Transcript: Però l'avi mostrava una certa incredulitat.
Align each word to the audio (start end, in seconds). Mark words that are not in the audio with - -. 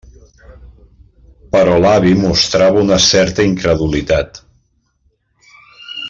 Però 1.55 1.75
l'avi 1.83 2.15
mostrava 2.23 2.79
una 2.87 2.97
certa 3.11 3.43
incredulitat. 3.53 4.41